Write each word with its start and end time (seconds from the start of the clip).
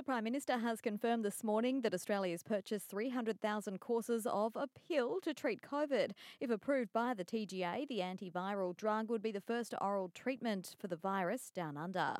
The 0.00 0.04
Prime 0.04 0.24
Minister 0.24 0.56
has 0.56 0.80
confirmed 0.80 1.26
this 1.26 1.44
morning 1.44 1.82
that 1.82 1.92
Australia's 1.92 2.42
purchased 2.42 2.88
300,000 2.88 3.80
courses 3.80 4.26
of 4.26 4.56
a 4.56 4.66
pill 4.66 5.20
to 5.20 5.34
treat 5.34 5.60
COVID. 5.60 6.12
If 6.40 6.48
approved 6.48 6.90
by 6.94 7.12
the 7.12 7.22
TGA, 7.22 7.86
the 7.86 7.98
antiviral 7.98 8.74
drug 8.74 9.10
would 9.10 9.20
be 9.20 9.30
the 9.30 9.42
first 9.42 9.74
oral 9.78 10.08
treatment 10.14 10.74
for 10.78 10.86
the 10.86 10.96
virus 10.96 11.50
down 11.50 11.76
under. 11.76 12.14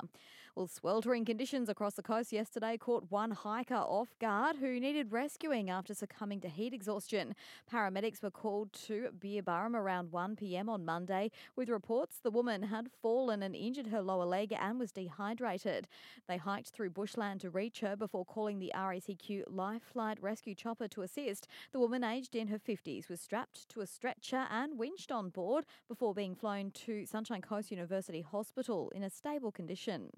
Well, 0.53 0.67
sweltering 0.67 1.23
conditions 1.23 1.69
across 1.69 1.93
the 1.93 2.03
coast 2.03 2.33
yesterday 2.33 2.77
caught 2.77 3.09
one 3.09 3.31
hiker 3.31 3.75
off 3.75 4.09
guard 4.19 4.57
who 4.57 4.81
needed 4.81 5.09
rescuing 5.09 5.69
after 5.69 5.93
succumbing 5.93 6.41
to 6.41 6.49
heat 6.49 6.73
exhaustion. 6.73 7.35
Paramedics 7.71 8.21
were 8.21 8.31
called 8.31 8.73
to 8.73 9.11
Beerburrum 9.17 9.75
around 9.75 10.11
1 10.11 10.35
pm 10.35 10.67
on 10.67 10.83
Monday 10.83 11.31
with 11.55 11.69
reports 11.69 12.19
the 12.21 12.29
woman 12.29 12.63
had 12.63 12.89
fallen 13.01 13.41
and 13.41 13.55
injured 13.55 13.87
her 13.87 14.01
lower 14.01 14.25
leg 14.25 14.53
and 14.59 14.77
was 14.77 14.91
dehydrated. 14.91 15.87
They 16.27 16.35
hiked 16.35 16.71
through 16.71 16.89
bushland 16.89 17.39
to 17.41 17.49
reach 17.49 17.79
her 17.79 17.95
before 17.95 18.25
calling 18.25 18.59
the 18.59 18.73
RACQ 18.75 19.43
Life 19.47 19.83
Flight 19.83 20.21
rescue 20.21 20.53
chopper 20.53 20.89
to 20.89 21.01
assist. 21.01 21.47
The 21.71 21.79
woman, 21.79 22.03
aged 22.03 22.35
in 22.35 22.49
her 22.49 22.59
50s, 22.59 23.07
was 23.07 23.21
strapped 23.21 23.69
to 23.69 23.79
a 23.79 23.87
stretcher 23.87 24.47
and 24.51 24.77
winched 24.77 25.13
on 25.13 25.29
board 25.29 25.65
before 25.87 26.13
being 26.13 26.35
flown 26.35 26.71
to 26.71 27.05
Sunshine 27.05 27.41
Coast 27.41 27.71
University 27.71 28.19
Hospital 28.19 28.91
in 28.93 29.03
a 29.03 29.09
stable 29.09 29.53
condition. 29.53 30.11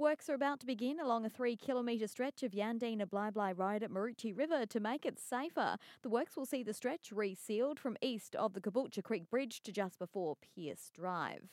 Works 0.00 0.30
are 0.30 0.34
about 0.34 0.60
to 0.60 0.66
begin 0.66 1.00
along 1.00 1.26
a 1.26 1.28
three 1.28 1.56
kilometre 1.56 2.06
stretch 2.06 2.44
of 2.44 2.52
Yandina 2.52 3.10
Bly 3.10 3.50
Road 3.50 3.82
at 3.82 3.90
Maroochy 3.90 4.32
River 4.32 4.64
to 4.64 4.78
make 4.78 5.04
it 5.04 5.18
safer. 5.18 5.76
The 6.02 6.08
works 6.08 6.36
will 6.36 6.46
see 6.46 6.62
the 6.62 6.72
stretch 6.72 7.10
resealed 7.10 7.80
from 7.80 7.96
east 8.00 8.36
of 8.36 8.52
the 8.52 8.60
Caboolture 8.60 9.02
Creek 9.02 9.28
Bridge 9.28 9.60
to 9.62 9.72
just 9.72 9.98
before 9.98 10.36
Pierce 10.54 10.92
Drive. 10.94 11.48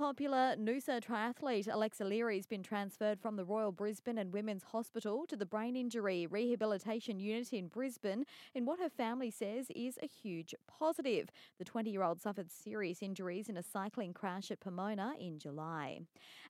Popular 0.00 0.56
Noosa 0.58 0.98
triathlete 0.98 1.70
Alexa 1.70 2.06
Leary 2.06 2.36
has 2.36 2.46
been 2.46 2.62
transferred 2.62 3.20
from 3.20 3.36
the 3.36 3.44
Royal 3.44 3.70
Brisbane 3.70 4.16
and 4.16 4.32
Women's 4.32 4.62
Hospital 4.62 5.26
to 5.28 5.36
the 5.36 5.44
Brain 5.44 5.76
Injury 5.76 6.26
Rehabilitation 6.26 7.20
Unit 7.20 7.52
in 7.52 7.68
Brisbane 7.68 8.24
in 8.54 8.64
what 8.64 8.80
her 8.80 8.88
family 8.88 9.30
says 9.30 9.66
is 9.76 9.98
a 10.02 10.06
huge 10.06 10.54
positive. 10.66 11.28
The 11.58 11.66
20 11.66 11.90
year 11.90 12.02
old 12.02 12.18
suffered 12.18 12.50
serious 12.50 13.02
injuries 13.02 13.50
in 13.50 13.58
a 13.58 13.62
cycling 13.62 14.14
crash 14.14 14.50
at 14.50 14.60
Pomona 14.60 15.12
in 15.20 15.38
July. 15.38 16.00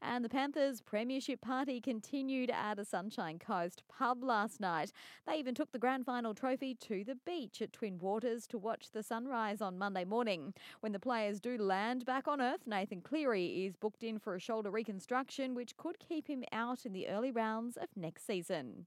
And 0.00 0.24
the 0.24 0.28
Panthers' 0.28 0.80
premiership 0.80 1.40
party 1.40 1.80
continued 1.80 2.50
at 2.50 2.78
a 2.78 2.84
Sunshine 2.84 3.40
Coast 3.40 3.82
pub 3.88 4.22
last 4.22 4.60
night. 4.60 4.92
They 5.26 5.40
even 5.40 5.56
took 5.56 5.72
the 5.72 5.80
grand 5.80 6.06
final 6.06 6.34
trophy 6.34 6.76
to 6.82 7.02
the 7.02 7.16
beach 7.26 7.60
at 7.60 7.72
Twin 7.72 7.98
Waters 7.98 8.46
to 8.46 8.58
watch 8.58 8.92
the 8.92 9.02
sunrise 9.02 9.60
on 9.60 9.76
Monday 9.76 10.04
morning. 10.04 10.54
When 10.78 10.92
the 10.92 11.00
players 11.00 11.40
do 11.40 11.58
land 11.58 12.04
back 12.04 12.28
on 12.28 12.40
Earth, 12.40 12.64
Nathan 12.64 13.00
Cleary 13.00 13.39
is 13.46 13.76
booked 13.76 14.02
in 14.02 14.18
for 14.18 14.34
a 14.34 14.40
shoulder 14.40 14.70
reconstruction, 14.70 15.54
which 15.54 15.76
could 15.76 15.98
keep 15.98 16.28
him 16.28 16.44
out 16.52 16.86
in 16.86 16.92
the 16.92 17.08
early 17.08 17.30
rounds 17.30 17.76
of 17.76 17.88
next 17.96 18.26
season. 18.26 18.86